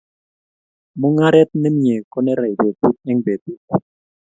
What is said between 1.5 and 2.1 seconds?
ne mie